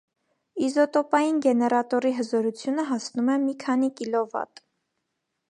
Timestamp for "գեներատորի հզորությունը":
1.47-2.87